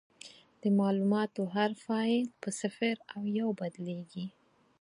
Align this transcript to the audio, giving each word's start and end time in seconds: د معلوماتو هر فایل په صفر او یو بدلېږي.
د 0.61 0.63
معلوماتو 0.79 1.41
هر 1.55 1.71
فایل 1.85 2.25
په 2.41 2.49
صفر 2.59 2.95
او 3.13 3.21
یو 3.39 3.49
بدلېږي. 3.59 4.25